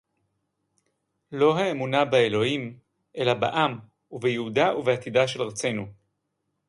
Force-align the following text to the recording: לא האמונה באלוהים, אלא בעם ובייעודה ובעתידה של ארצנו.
לא 1.31 1.57
האמונה 1.57 2.05
באלוהים, 2.05 2.79
אלא 3.17 3.33
בעם 3.33 3.79
ובייעודה 4.11 4.75
ובעתידה 4.77 5.27
של 5.27 5.41
ארצנו. 5.41 5.85